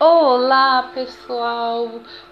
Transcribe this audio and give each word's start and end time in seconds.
Olá, 0.00 0.90
pessoal. 0.92 1.88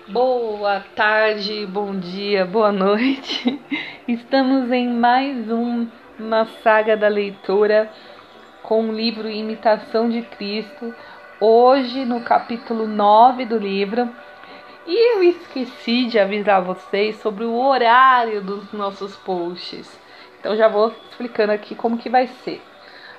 Boa 0.08 0.80
tarde, 0.96 1.64
bom 1.64 1.96
dia, 1.96 2.44
boa 2.44 2.72
noite. 2.72 3.62
Estamos 4.08 4.72
em 4.72 4.88
mais 4.88 5.48
um, 5.48 5.86
uma 6.18 6.44
saga 6.64 6.96
da 6.96 7.06
leitura 7.06 7.88
com 8.64 8.88
o 8.88 8.92
livro 8.92 9.28
Imitação 9.28 10.10
de 10.10 10.22
Cristo. 10.22 10.92
Hoje, 11.38 12.04
no 12.04 12.22
capítulo 12.22 12.88
9 12.88 13.46
do 13.46 13.58
livro. 13.58 14.10
E 14.84 15.14
eu 15.14 15.22
esqueci 15.22 16.06
de 16.06 16.18
avisar 16.18 16.60
vocês 16.62 17.14
sobre 17.20 17.44
o 17.44 17.54
horário 17.54 18.42
dos 18.42 18.72
nossos 18.72 19.14
posts. 19.18 19.88
Então 20.40 20.56
já 20.56 20.66
vou 20.66 20.92
explicando 21.08 21.52
aqui 21.52 21.76
como 21.76 21.96
que 21.96 22.10
vai 22.10 22.26
ser. 22.26 22.60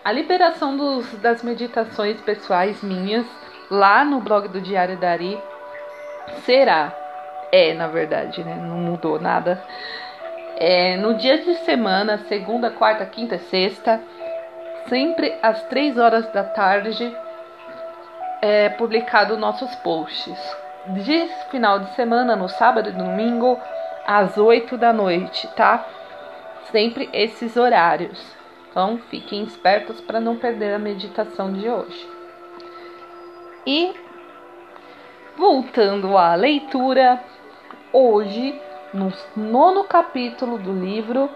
A 0.04 0.12
liberação 0.12 0.76
dos, 0.76 1.10
das 1.20 1.42
meditações 1.42 2.20
pessoais 2.20 2.84
minhas 2.84 3.26
lá 3.74 4.06
no 4.06 4.22
blog 4.22 4.48
do 4.50 4.62
Diário 4.62 4.98
Dari 4.98 5.42
será, 6.46 6.94
é 7.52 7.74
na 7.74 7.88
verdade, 7.88 8.44
né? 8.44 8.56
Não 8.56 8.78
mudou 8.78 9.20
nada. 9.20 9.62
É, 10.58 10.96
no 10.98 11.16
dia 11.16 11.40
de 11.40 11.56
semana, 11.66 12.20
segunda, 12.30 12.70
quarta, 12.70 13.04
quinta 13.06 13.36
e 13.36 13.40
sexta, 13.40 14.00
sempre 14.88 15.36
às 15.42 15.64
três 15.64 15.98
horas 15.98 16.32
da 16.32 16.44
tarde, 16.44 17.12
é 18.42 18.70
publicado 18.70 19.38
nossos 19.38 19.74
posts. 19.78 20.56
De 20.88 21.28
final 21.50 21.80
de 21.80 21.96
semana, 21.96 22.36
no 22.36 22.48
sábado 22.48 22.90
e 22.90 22.92
domingo, 22.92 23.60
às 24.06 24.38
oito 24.38 24.78
da 24.78 24.94
noite, 24.94 25.48
tá? 25.56 25.84
Sempre 26.72 27.10
esses 27.12 27.58
horários. 27.58 28.24
Então 28.70 29.00
fiquem 29.10 29.44
espertos 29.44 30.00
para 30.02 30.20
não 30.20 30.36
perder 30.36 30.76
a 30.76 30.80
meditação 30.80 31.52
de 31.52 31.68
hoje. 31.68 32.23
E 33.66 33.94
voltando 35.38 36.18
à 36.18 36.36
leitura, 36.36 37.24
hoje, 37.94 38.62
no 38.94 39.14
nono 39.38 39.86
capítulo 39.86 40.58
do 40.58 40.74
livro, 40.74 41.30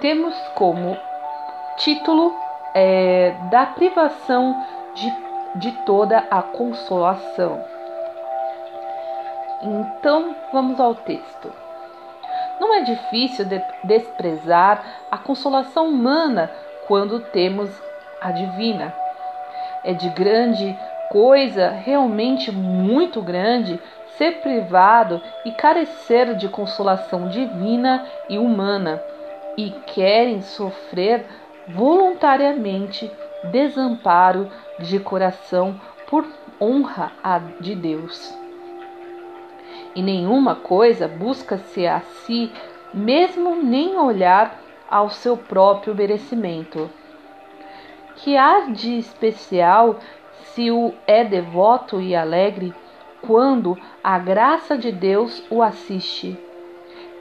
temos 0.00 0.34
como 0.54 0.96
título 1.78 2.32
é, 2.72 3.34
Da 3.50 3.66
privação 3.66 4.64
de, 4.94 5.12
de 5.56 5.72
toda 5.84 6.18
a 6.30 6.40
consolação. 6.40 7.64
Então, 9.60 10.36
vamos 10.52 10.78
ao 10.78 10.94
texto. 10.94 11.52
Não 12.60 12.74
é 12.74 12.82
difícil 12.82 13.44
de 13.44 13.60
desprezar 13.82 14.84
a 15.10 15.18
consolação 15.18 15.88
humana 15.88 16.48
quando 16.86 17.20
temos 17.20 17.70
a 18.20 18.30
divina. 18.30 18.94
É 19.82 19.92
de 19.92 20.08
grande 20.10 20.78
coisa, 21.10 21.70
realmente 21.70 22.50
muito 22.50 23.20
grande, 23.22 23.80
ser 24.16 24.40
privado 24.40 25.20
e 25.44 25.52
carecer 25.52 26.34
de 26.36 26.48
consolação 26.48 27.28
divina 27.28 28.06
e 28.28 28.38
humana, 28.38 29.02
e 29.56 29.70
querem 29.86 30.42
sofrer 30.42 31.24
voluntariamente 31.68 33.10
desamparo 33.50 34.50
de 34.78 34.98
coração 34.98 35.80
por 36.08 36.26
honra 36.60 37.12
de 37.60 37.74
Deus. 37.74 38.36
E 39.94 40.02
nenhuma 40.02 40.54
coisa 40.54 41.08
busca-se 41.08 41.86
a 41.86 42.00
si 42.00 42.52
mesmo 42.92 43.56
nem 43.56 43.96
olhar 43.96 44.60
ao 44.88 45.10
seu 45.10 45.36
próprio 45.36 45.94
merecimento. 45.94 46.90
Que 48.16 48.36
há 48.36 48.60
de 48.70 48.98
especial 48.98 49.96
se 50.56 50.70
o 50.70 50.94
é 51.06 51.22
devoto 51.22 52.00
e 52.00 52.16
alegre 52.16 52.74
quando 53.20 53.78
a 54.02 54.18
graça 54.18 54.78
de 54.78 54.90
Deus 54.90 55.44
o 55.50 55.62
assiste? 55.62 56.34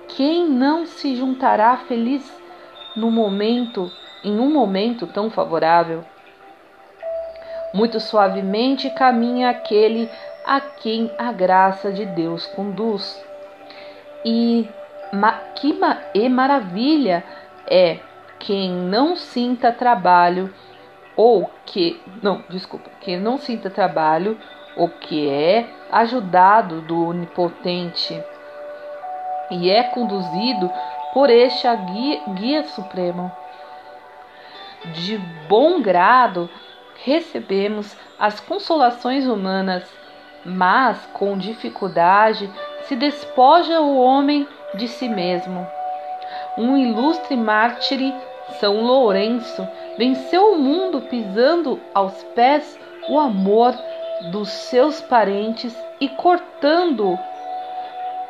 Quem 0.07 0.47
não 0.47 0.85
se 0.85 1.17
juntará 1.17 1.75
feliz 1.75 2.23
no 2.95 3.11
momento, 3.11 3.91
em 4.23 4.39
um 4.39 4.49
momento 4.49 5.05
tão 5.05 5.29
favorável? 5.29 6.05
Muito 7.73 7.99
suavemente 7.99 8.89
caminha 8.91 9.49
aquele 9.49 10.09
a 10.45 10.61
quem 10.61 11.11
a 11.17 11.33
graça 11.33 11.91
de 11.91 12.05
Deus 12.05 12.47
conduz. 12.47 13.21
E 14.23 14.65
que 15.55 15.77
e 16.13 16.29
maravilha 16.29 17.21
é 17.67 17.99
quem 18.39 18.71
não 18.71 19.17
sinta 19.17 19.73
trabalho 19.73 20.53
ou 21.15 21.49
que 21.65 22.01
não, 22.21 22.43
desculpa, 22.49 22.89
que 23.01 23.17
não 23.17 23.37
sinta 23.37 23.69
trabalho 23.69 24.37
ou 24.75 24.89
que 24.89 25.29
é 25.29 25.67
ajudado 25.91 26.81
do 26.81 27.07
onipotente 27.07 28.21
e 29.49 29.69
é 29.69 29.83
conduzido 29.83 30.71
por 31.13 31.29
este 31.29 31.67
guia, 31.67 32.21
guia 32.29 32.63
supremo. 32.63 33.31
De 34.93 35.17
bom 35.47 35.81
grado 35.81 36.49
recebemos 37.03 37.95
as 38.19 38.39
consolações 38.39 39.25
humanas, 39.25 39.83
mas 40.45 41.05
com 41.13 41.37
dificuldade 41.37 42.49
se 42.83 42.95
despoja 42.95 43.79
o 43.79 43.97
homem 43.97 44.47
de 44.75 44.87
si 44.87 45.07
mesmo 45.07 45.65
um 46.57 46.77
ilustre 46.77 47.35
mártir, 47.35 48.13
São 48.59 48.81
Lourenço, 48.81 49.67
venceu 49.97 50.53
o 50.53 50.57
mundo 50.57 51.01
pisando 51.01 51.79
aos 51.93 52.23
pés 52.35 52.79
o 53.09 53.19
amor 53.19 53.73
dos 54.31 54.49
seus 54.49 55.01
parentes 55.01 55.75
e 55.99 56.09
cortando 56.09 57.17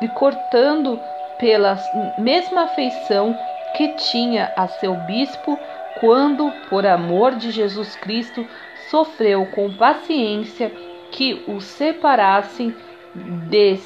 e 0.00 0.08
cortando 0.08 1.00
pela 1.38 1.78
mesma 2.18 2.64
afeição 2.64 3.36
que 3.76 3.88
tinha 3.94 4.52
a 4.56 4.66
seu 4.68 4.94
bispo 4.94 5.58
quando, 6.00 6.52
por 6.68 6.86
amor 6.86 7.34
de 7.34 7.50
Jesus 7.50 7.96
Cristo, 7.96 8.46
sofreu 8.90 9.46
com 9.46 9.72
paciência 9.72 10.70
que 11.10 11.44
o 11.46 11.60
separassem 11.60 12.74
de, 13.14 13.78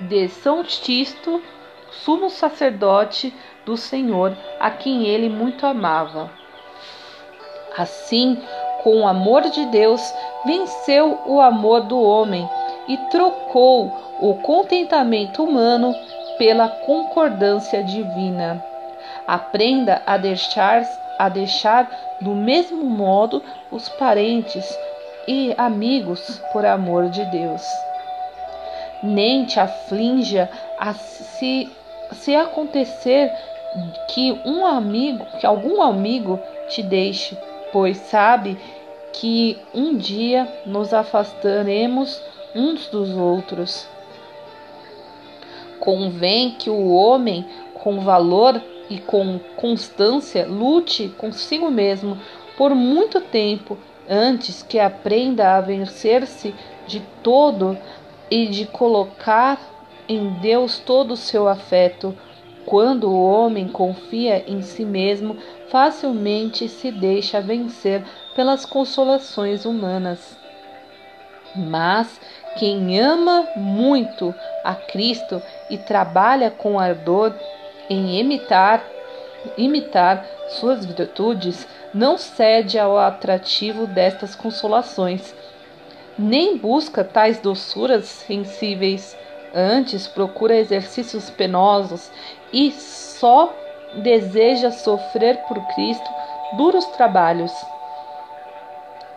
de 0.00 0.28
São 0.28 0.62
Tisto, 0.62 1.42
sumo 1.90 2.30
sacerdote 2.30 3.34
do 3.66 3.76
Senhor, 3.76 4.34
a 4.60 4.70
quem 4.70 5.04
ele 5.06 5.28
muito 5.28 5.66
amava. 5.66 6.30
Assim, 7.76 8.40
com 8.82 9.00
o 9.00 9.06
amor 9.06 9.42
de 9.50 9.66
Deus, 9.66 10.00
venceu 10.46 11.18
o 11.26 11.40
amor 11.40 11.82
do 11.82 12.00
homem 12.00 12.48
e 12.86 12.96
trocou 13.10 13.92
o 14.20 14.34
contentamento 14.34 15.42
humano 15.42 15.92
pela 16.38 16.68
concordância 16.68 17.82
divina. 17.82 18.64
Aprenda 19.26 20.00
a 20.06 20.16
deixar, 20.16 20.82
a 21.18 21.28
deixar 21.28 21.90
do 22.20 22.30
mesmo 22.30 22.84
modo 22.84 23.42
os 23.72 23.88
parentes 23.88 24.78
e 25.26 25.52
amigos 25.58 26.40
por 26.52 26.64
amor 26.64 27.08
de 27.08 27.24
Deus. 27.24 27.62
Nem 29.02 29.44
te 29.44 29.58
aflinja 29.58 30.48
a 30.78 30.94
se, 30.94 31.68
se 32.12 32.36
acontecer 32.36 33.32
que 34.08 34.32
um 34.44 34.64
amigo, 34.66 35.26
que 35.38 35.46
algum 35.46 35.82
amigo 35.82 36.38
te 36.68 36.82
deixe, 36.82 37.36
pois 37.72 37.96
sabe 37.96 38.58
que 39.12 39.58
um 39.74 39.96
dia 39.96 40.46
nos 40.64 40.92
afastaremos 40.92 42.22
uns 42.54 42.86
dos 42.88 43.10
outros. 43.10 43.86
Convém 45.80 46.52
que 46.52 46.70
o 46.70 46.92
homem, 46.92 47.46
com 47.74 48.00
valor 48.00 48.60
e 48.88 48.98
com 48.98 49.38
constância, 49.56 50.46
lute 50.46 51.08
consigo 51.18 51.70
mesmo 51.70 52.18
por 52.56 52.74
muito 52.74 53.20
tempo 53.20 53.78
antes 54.08 54.62
que 54.62 54.78
aprenda 54.78 55.56
a 55.56 55.60
vencer-se 55.60 56.54
de 56.86 57.00
todo 57.22 57.76
e 58.30 58.46
de 58.46 58.66
colocar 58.66 59.60
em 60.08 60.30
Deus 60.34 60.78
todo 60.78 61.12
o 61.12 61.16
seu 61.16 61.48
afeto 61.48 62.16
quando 62.66 63.08
o 63.08 63.24
homem 63.24 63.68
confia 63.68 64.44
em 64.46 64.60
si 64.60 64.84
mesmo, 64.84 65.36
facilmente 65.70 66.68
se 66.68 66.90
deixa 66.90 67.40
vencer 67.40 68.04
pelas 68.34 68.66
consolações 68.66 69.64
humanas. 69.64 70.36
Mas 71.54 72.20
quem 72.58 73.00
ama 73.00 73.46
muito 73.56 74.34
a 74.64 74.74
Cristo 74.74 75.40
e 75.70 75.78
trabalha 75.78 76.50
com 76.50 76.78
ardor 76.78 77.32
em 77.88 78.18
imitar 78.18 78.84
imitar 79.56 80.26
suas 80.48 80.84
virtudes, 80.84 81.68
não 81.94 82.18
cede 82.18 82.80
ao 82.80 82.98
atrativo 82.98 83.86
destas 83.86 84.34
consolações, 84.34 85.32
nem 86.18 86.56
busca 86.56 87.04
tais 87.04 87.38
doçuras 87.38 88.06
sensíveis 88.06 89.16
Antes 89.58 90.06
procura 90.06 90.54
exercícios 90.54 91.30
penosos 91.30 92.12
e 92.52 92.70
só 92.72 93.54
deseja 94.02 94.70
sofrer 94.70 95.38
por 95.48 95.58
Cristo 95.68 96.10
duros 96.58 96.84
trabalhos. 96.88 97.50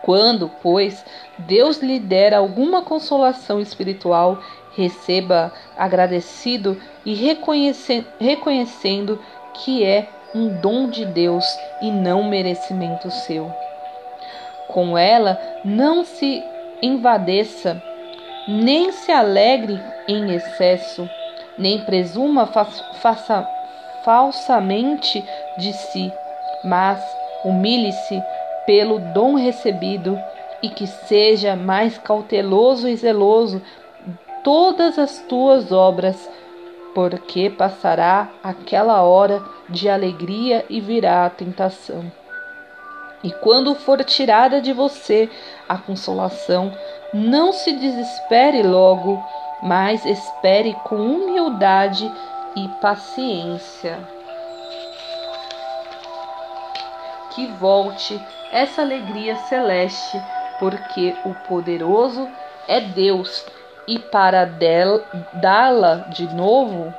Quando, 0.00 0.50
pois, 0.62 1.04
Deus 1.40 1.82
lhe 1.82 2.00
der 2.00 2.32
alguma 2.32 2.80
consolação 2.80 3.60
espiritual, 3.60 4.38
receba 4.74 5.52
agradecido 5.76 6.80
e 7.04 7.12
reconhecendo, 7.12 8.06
reconhecendo 8.18 9.20
que 9.52 9.84
é 9.84 10.08
um 10.34 10.48
dom 10.58 10.88
de 10.88 11.04
Deus 11.04 11.44
e 11.82 11.90
não 11.90 12.22
merecimento 12.22 13.10
seu. 13.10 13.52
Com 14.68 14.96
ela, 14.96 15.38
não 15.62 16.02
se 16.02 16.42
envadeça, 16.80 17.82
nem 18.50 18.90
se 18.90 19.12
alegre 19.12 19.80
em 20.08 20.34
excesso, 20.34 21.08
nem 21.56 21.84
presuma 21.84 22.46
faça 22.46 23.48
falsamente 24.04 25.24
de 25.56 25.72
si, 25.72 26.12
mas 26.64 27.00
humilhe-se 27.44 28.20
pelo 28.66 28.98
dom 28.98 29.36
recebido 29.36 30.18
e 30.62 30.68
que 30.68 30.86
seja 30.86 31.54
mais 31.54 31.96
cauteloso 31.98 32.88
e 32.88 32.96
zeloso 32.96 33.62
todas 34.42 34.98
as 34.98 35.18
tuas 35.28 35.70
obras, 35.70 36.28
porque 36.92 37.50
passará 37.50 38.28
aquela 38.42 39.02
hora 39.02 39.40
de 39.68 39.88
alegria 39.88 40.64
e 40.68 40.80
virá 40.80 41.24
a 41.24 41.30
tentação. 41.30 42.19
E 43.22 43.30
quando 43.30 43.74
for 43.74 44.02
tirada 44.02 44.60
de 44.60 44.72
você 44.72 45.28
a 45.68 45.76
consolação, 45.76 46.72
não 47.12 47.52
se 47.52 47.72
desespere 47.72 48.62
logo, 48.62 49.22
mas 49.62 50.04
espere 50.06 50.74
com 50.84 50.96
humildade 50.96 52.10
e 52.56 52.68
paciência. 52.80 53.98
Que 57.34 57.46
volte 57.46 58.20
essa 58.50 58.82
alegria 58.82 59.36
celeste, 59.36 60.20
porque 60.58 61.14
o 61.24 61.34
poderoso 61.46 62.28
é 62.66 62.80
Deus, 62.80 63.44
e 63.86 63.98
para 63.98 64.44
dá-la 65.34 66.06
de 66.08 66.32
novo 66.34 66.94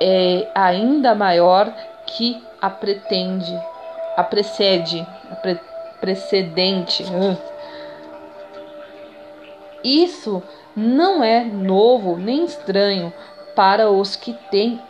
é 0.00 0.48
ainda 0.54 1.14
maior 1.14 1.72
que 2.06 2.42
a 2.60 2.70
pretende, 2.70 3.58
a 4.18 4.24
precede, 4.24 5.06
a 5.30 5.36
pre 5.36 5.60
precedente. 6.00 7.04
Isso 9.84 10.42
não 10.74 11.22
é 11.22 11.44
novo 11.44 12.16
nem 12.16 12.44
estranho 12.44 13.12
para 13.54 13.90
os 13.90 14.16
que 14.16 14.32
têm, 14.50 14.80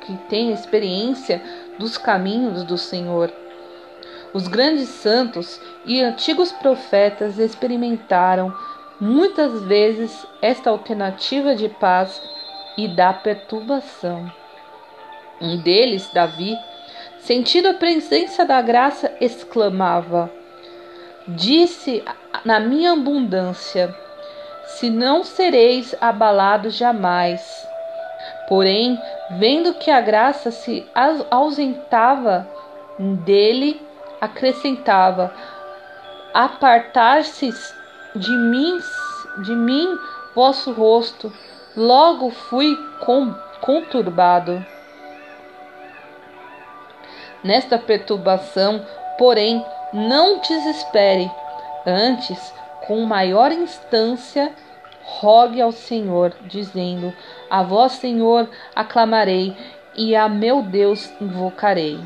que 0.00 0.16
têm 0.28 0.52
experiência 0.52 1.40
dos 1.78 1.96
caminhos 1.96 2.64
do 2.64 2.76
Senhor. 2.76 3.32
Os 4.34 4.48
grandes 4.48 4.88
santos 4.88 5.60
e 5.84 6.02
antigos 6.02 6.50
profetas 6.50 7.38
experimentaram 7.38 8.52
muitas 9.00 9.62
vezes 9.62 10.26
esta 10.42 10.68
alternativa 10.68 11.54
de 11.54 11.68
paz 11.68 12.20
e 12.76 12.88
da 12.88 13.12
perturbação. 13.12 14.32
Um 15.40 15.56
deles, 15.56 16.10
Davi, 16.12 16.56
sentindo 17.20 17.68
a 17.68 17.74
presença 17.74 18.44
da 18.44 18.60
graça, 18.60 19.12
exclamava: 19.20 20.30
Disse 21.28 22.02
na 22.44 22.58
minha 22.58 22.92
abundância: 22.92 23.94
Se 24.64 24.90
não 24.90 25.22
sereis 25.22 25.94
abalados 26.00 26.74
jamais. 26.74 27.40
Porém, 28.48 29.00
vendo 29.38 29.74
que 29.74 29.90
a 29.90 30.00
graça 30.00 30.50
se 30.50 30.86
ausentava 31.30 32.48
dele, 32.98 33.80
acrescentava: 34.20 35.32
Apartar-se 36.34 37.50
de 38.14 38.32
mim, 38.36 38.78
de 39.44 39.54
mim 39.54 39.88
vosso 40.34 40.72
rosto. 40.72 41.32
Logo 41.76 42.30
fui 42.30 42.76
conturbado. 43.60 44.64
Nesta 47.42 47.78
perturbação, 47.78 48.84
porém, 49.18 49.64
não 49.92 50.40
desespere, 50.40 51.30
antes, 51.86 52.52
com 52.86 53.00
maior 53.00 53.50
instância, 53.50 54.52
rogue 55.02 55.60
ao 55.60 55.72
Senhor, 55.72 56.34
dizendo: 56.42 57.12
A 57.48 57.62
vós, 57.62 57.92
Senhor, 57.92 58.48
aclamarei 58.74 59.56
e 59.94 60.14
a 60.14 60.28
meu 60.28 60.62
Deus 60.62 61.12
invocarei. 61.20 61.98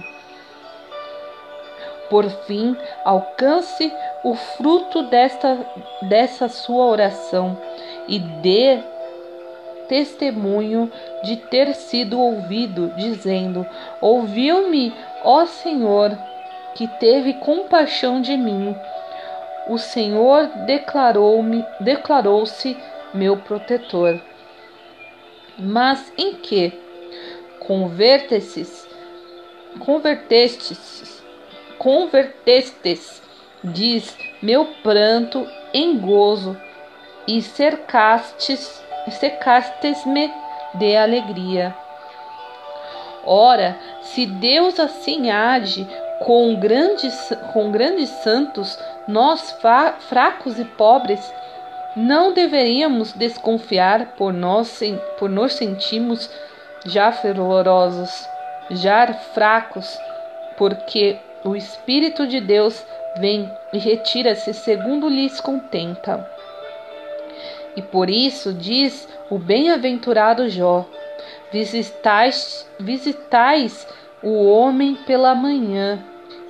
Por 2.08 2.28
fim, 2.46 2.76
alcance 3.04 3.92
o 4.22 4.34
fruto 4.34 5.02
desta, 5.04 5.58
dessa 6.02 6.48
sua 6.48 6.86
oração 6.86 7.58
e 8.06 8.18
dê 8.18 8.80
testemunho 9.94 10.90
de 11.22 11.36
ter 11.36 11.72
sido 11.72 12.18
ouvido, 12.18 12.92
dizendo: 12.96 13.64
Ouviu-me, 14.00 14.92
ó 15.22 15.46
Senhor, 15.46 16.18
que 16.74 16.88
teve 16.98 17.34
compaixão 17.34 18.20
de 18.20 18.36
mim. 18.36 18.74
O 19.68 19.78
Senhor 19.78 20.48
declarou-me, 20.66 21.64
declarou-se 21.78 22.76
meu 23.14 23.36
protetor. 23.36 24.20
Mas 25.56 26.12
em 26.18 26.34
que 26.34 26.72
convertestes, 27.60 28.88
convertestes, 29.78 31.22
convertestes, 31.78 33.22
diz 33.62 34.16
meu 34.42 34.66
pranto 34.82 35.46
em 35.72 35.96
gozo, 35.96 36.56
e 37.26 37.40
cercastes, 37.40 38.83
secastes-me 39.10 40.32
de 40.74 40.96
alegria. 40.96 41.74
Ora, 43.24 43.76
se 44.02 44.26
Deus 44.26 44.78
assim 44.78 45.30
age 45.30 45.86
com 46.20 46.54
grandes, 46.56 47.32
com 47.52 47.70
grandes 47.70 48.08
santos, 48.08 48.78
nós 49.08 49.56
fracos 50.08 50.58
e 50.58 50.64
pobres, 50.64 51.32
não 51.96 52.32
deveríamos 52.32 53.12
desconfiar 53.12 54.14
por 54.16 54.32
nós, 54.32 54.80
por 55.18 55.30
nos 55.30 55.54
sentimos 55.54 56.30
já 56.84 57.12
fervorosos, 57.12 58.28
já 58.70 59.12
fracos, 59.14 59.98
porque 60.56 61.18
o 61.44 61.54
Espírito 61.54 62.26
de 62.26 62.40
Deus 62.40 62.84
vem 63.18 63.50
e 63.72 63.78
retira-se 63.78 64.52
segundo 64.52 65.08
lhes 65.08 65.40
contenta. 65.40 66.28
E 67.76 67.82
por 67.82 68.08
isso 68.08 68.52
diz 68.52 69.08
o 69.30 69.38
bem-aventurado 69.38 70.48
Jó: 70.48 70.88
visitais, 71.52 72.68
visitais 72.78 73.86
o 74.22 74.44
homem 74.44 74.94
pela 75.06 75.34
manhã, 75.34 76.02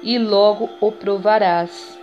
e 0.03 0.19
logo 0.19 0.69
o 0.81 0.93
provarás. 0.93 1.99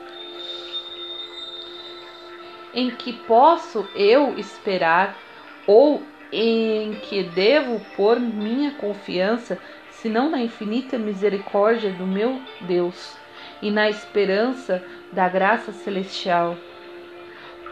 Em 2.74 2.90
que 2.90 3.14
posso 3.14 3.88
eu 3.96 4.38
esperar, 4.38 5.16
ou 5.68 6.02
em 6.32 6.94
que 6.94 7.24
devo 7.24 7.80
pôr 7.96 8.20
minha 8.20 8.72
confiança, 8.72 9.60
senão 9.90 10.30
na 10.30 10.42
infinita 10.42 10.98
misericórdia 10.98 11.92
do 11.92 12.08
meu 12.08 12.40
Deus 12.62 13.16
e 13.62 13.70
na 13.70 13.90
esperança 13.90 14.84
da 15.12 15.28
graça 15.30 15.72
celestial? 15.72 16.56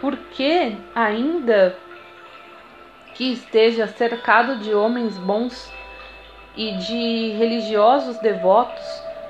Porque 0.01 0.75
ainda 0.95 1.75
que 3.15 3.33
esteja 3.33 3.87
cercado 3.87 4.57
de 4.57 4.73
homens 4.73 5.17
bons 5.17 5.71
e 6.55 6.71
de 6.77 7.35
religiosos 7.37 8.17
devotos, 8.19 8.85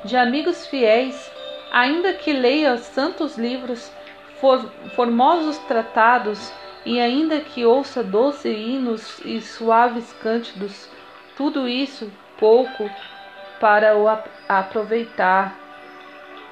de 0.06 0.16
amigos 0.16 0.68
fiéis, 0.68 1.32
ainda 1.72 2.14
que 2.14 2.32
leia 2.32 2.78
santos 2.78 3.38
livros, 3.38 3.92
for, 4.40 4.72
formosos 4.96 5.58
tratados, 5.60 6.52
e 6.86 7.00
ainda 7.00 7.42
que 7.42 7.66
ouça 7.66 8.04
doces 8.04 8.58
hinos 8.58 9.20
e 9.26 9.42
suaves 9.42 10.14
cânticos, 10.22 10.90
tudo 11.36 11.68
isso 11.68 12.12
pouco 12.38 12.90
para 13.60 13.98
o 13.98 14.08
aproveitar 14.48 15.56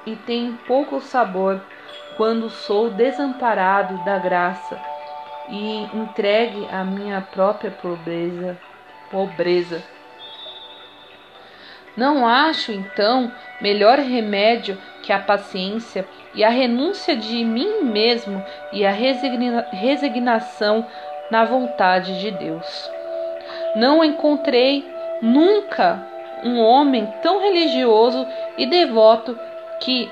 e 0.06 0.14
tem 0.16 0.52
pouco 0.66 1.00
sabor 1.00 1.60
quando 2.18 2.50
sou 2.50 2.90
desamparado 2.90 4.04
da 4.04 4.18
graça 4.18 4.78
e 5.48 5.84
entregue 5.94 6.66
à 6.70 6.84
minha 6.84 7.20
própria 7.20 7.70
pobreza. 7.70 8.58
pobreza. 9.08 9.82
Não 11.96 12.26
acho, 12.26 12.72
então, 12.72 13.32
melhor 13.60 13.98
remédio 13.98 14.76
que 15.02 15.12
a 15.12 15.18
paciência 15.18 16.06
e 16.34 16.44
a 16.44 16.48
renúncia 16.48 17.16
de 17.16 17.44
mim 17.44 17.82
mesmo 17.82 18.44
e 18.72 18.84
a 18.84 18.90
resigna 18.90 19.66
resignação 19.72 20.86
na 21.30 21.44
vontade 21.44 22.20
de 22.20 22.30
Deus. 22.32 22.90
Não 23.76 24.04
encontrei 24.04 24.84
nunca 25.22 26.04
um 26.44 26.60
homem 26.60 27.06
tão 27.22 27.40
religioso 27.40 28.26
e 28.56 28.66
devoto 28.66 29.38
que 29.80 30.10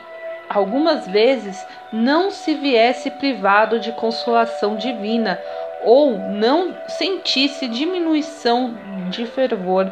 algumas 0.49 1.07
vezes 1.07 1.67
não 1.93 2.31
se 2.31 2.55
viesse 2.55 3.11
privado 3.11 3.79
de 3.79 3.93
consolação 3.93 4.77
divina 4.77 5.41
ou 5.83 6.19
não 6.19 6.75
sentisse 6.89 7.69
diminuição 7.69 8.75
de 9.11 9.27
fervor. 9.27 9.91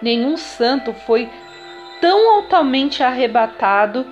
Nenhum 0.00 0.36
santo 0.36 0.92
foi 0.92 1.30
tão 2.00 2.34
altamente 2.34 3.02
arrebatado 3.02 4.04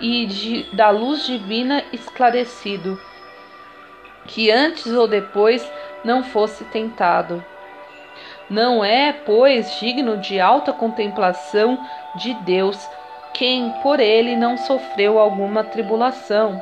e 0.00 0.26
de, 0.26 0.76
da 0.76 0.90
luz 0.90 1.24
divina 1.24 1.82
esclarecido, 1.92 3.00
que 4.26 4.50
antes 4.50 4.86
ou 4.92 5.06
depois 5.06 5.70
não 6.04 6.22
fosse 6.22 6.64
tentado. 6.64 7.44
Não 8.50 8.84
é, 8.84 9.12
pois, 9.12 9.78
digno 9.78 10.16
de 10.16 10.40
alta 10.40 10.72
contemplação 10.72 11.78
de 12.16 12.34
Deus 12.34 12.78
quem 13.38 13.70
por 13.84 14.00
ele 14.00 14.34
não 14.34 14.56
sofreu 14.56 15.16
alguma 15.16 15.62
tribulação. 15.62 16.60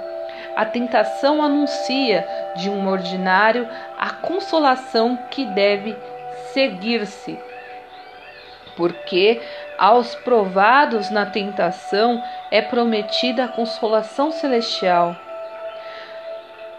A 0.54 0.66
tentação 0.66 1.42
anuncia 1.42 2.26
de 2.56 2.68
um 2.68 2.87
ordinário 2.87 3.66
a 3.99 4.11
consolação 4.11 5.18
que 5.30 5.47
deve 5.47 5.97
seguir-se. 6.52 7.38
Porque 8.76 9.40
aos 9.78 10.14
provados 10.16 11.09
na 11.09 11.25
tentação 11.25 12.23
é 12.50 12.61
prometida 12.61 13.45
a 13.45 13.49
consolação 13.49 14.30
celestial. 14.30 15.16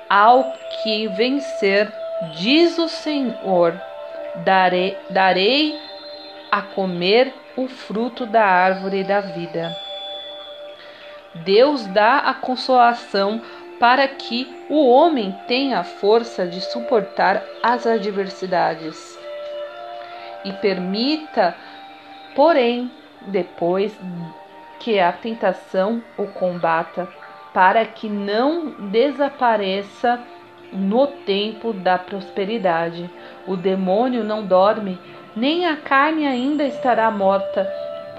Ao 0.07 0.53
que 0.83 1.07
vencer, 1.07 1.91
diz 2.35 2.77
o 2.77 2.87
Senhor, 2.87 3.81
darei, 4.45 4.95
darei 5.09 5.75
a 6.51 6.61
comer 6.61 7.33
o 7.55 7.67
fruto 7.67 8.27
da 8.27 8.45
árvore 8.45 9.03
da 9.03 9.19
vida. 9.19 9.86
Deus 11.43 11.85
dá 11.87 12.19
a 12.19 12.33
consolação 12.33 13.41
para 13.79 14.07
que 14.07 14.47
o 14.69 14.87
homem 14.87 15.35
tenha 15.47 15.79
a 15.79 15.83
força 15.83 16.47
de 16.47 16.59
suportar 16.61 17.43
as 17.61 17.85
adversidades 17.85 19.17
e 20.43 20.51
permita, 20.53 21.55
porém, 22.35 22.91
depois 23.27 23.97
que 24.79 24.99
a 24.99 25.11
tentação 25.11 26.01
o 26.17 26.27
combata, 26.27 27.07
para 27.53 27.85
que 27.85 28.07
não 28.07 28.89
desapareça 28.91 30.19
no 30.71 31.07
tempo 31.07 31.73
da 31.73 31.97
prosperidade. 31.97 33.09
O 33.47 33.55
demônio 33.55 34.23
não 34.23 34.45
dorme, 34.45 34.99
nem 35.35 35.65
a 35.65 35.75
carne 35.75 36.27
ainda 36.27 36.63
estará 36.63 37.09
morta, 37.09 37.67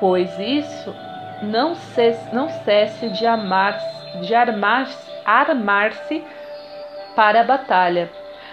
pois 0.00 0.30
isso 0.38 0.94
não 1.42 1.74
cesse, 1.74 2.34
não 2.34 2.48
cesse 2.64 3.08
de 3.10 3.26
amar 3.26 3.78
de 4.22 4.34
armar-se 4.34 5.10
armar 5.24 5.92
para 7.14 7.40
a 7.40 7.44
batalha. 7.44 8.10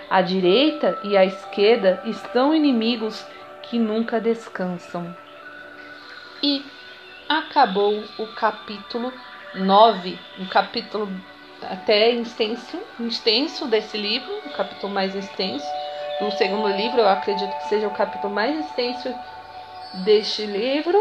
A 0.10 0.22
direita 0.22 1.00
e 1.04 1.18
a 1.18 1.26
esquerda 1.26 2.02
estão 2.06 2.54
inimigos 2.54 3.26
que 3.64 3.80
nunca 3.80 4.20
descansam. 4.20 5.16
E 6.44 6.64
acabou 7.28 8.04
o 8.20 8.28
capítulo 8.36 9.12
9, 9.56 10.20
um 10.40 10.46
capítulo 10.46 11.10
até 11.64 12.12
extenso, 12.12 12.80
extenso 13.00 13.66
desse 13.68 13.98
livro, 13.98 14.32
o 14.32 14.50
um 14.50 14.52
capítulo 14.52 14.94
mais 14.94 15.16
extenso 15.16 15.66
do 16.20 16.32
segundo 16.32 16.68
livro, 16.68 17.00
eu 17.00 17.10
acredito 17.10 17.52
que 17.58 17.70
seja 17.70 17.88
o 17.88 17.92
capítulo 17.92 18.34
mais 18.34 18.58
extenso 18.60 19.14
deste 20.04 20.46
livro, 20.46 20.98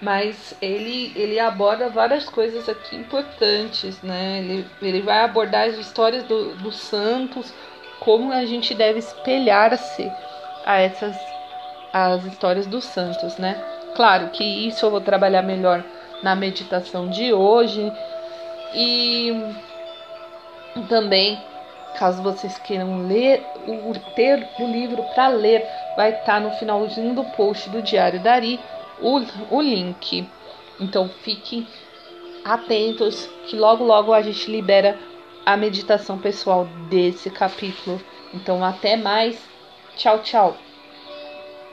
mas 0.00 0.54
ele, 0.62 1.12
ele 1.14 1.38
aborda 1.38 1.90
várias 1.90 2.28
coisas 2.28 2.68
aqui 2.68 2.96
importantes, 2.96 4.00
né? 4.02 4.38
Ele, 4.38 4.66
ele 4.80 5.02
vai 5.02 5.20
abordar 5.20 5.68
as 5.68 5.76
histórias 5.76 6.24
do, 6.24 6.54
dos 6.56 6.76
santos, 6.76 7.52
como 8.00 8.32
a 8.32 8.46
gente 8.46 8.74
deve 8.74 8.98
espelhar-se 8.98 10.10
a 10.64 10.80
essas 10.80 11.16
as 11.92 12.24
histórias 12.24 12.66
dos 12.66 12.84
santos, 12.84 13.36
né? 13.36 13.62
Claro 13.96 14.28
que 14.28 14.44
isso 14.44 14.86
eu 14.86 14.90
vou 14.90 15.00
trabalhar 15.00 15.42
melhor 15.42 15.84
na 16.22 16.36
meditação 16.36 17.10
de 17.10 17.32
hoje 17.32 17.92
e 18.74 19.52
também 20.88 21.38
caso 21.98 22.22
vocês 22.22 22.56
queiram 22.58 23.08
ler 23.08 23.44
o 23.66 23.92
ter 24.14 24.48
o 24.60 24.66
livro 24.66 25.02
para 25.14 25.28
ler, 25.28 25.66
vai 25.96 26.10
estar 26.10 26.24
tá 26.24 26.40
no 26.40 26.52
finalzinho 26.52 27.14
do 27.14 27.24
post 27.24 27.68
do 27.70 27.82
Diário 27.82 28.20
Dari 28.20 28.60
o, 29.00 29.20
o 29.50 29.60
link. 29.60 30.28
Então 30.78 31.08
fiquem 31.08 31.66
atentos 32.44 33.28
que 33.46 33.56
logo 33.56 33.84
logo 33.84 34.12
a 34.12 34.22
gente 34.22 34.50
libera 34.50 34.98
a 35.44 35.56
meditação 35.56 36.18
pessoal 36.18 36.66
desse 36.88 37.30
capítulo. 37.30 38.00
Então 38.32 38.64
até 38.64 38.96
mais. 38.96 39.38
Tchau, 39.96 40.20
tchau. 40.22 40.56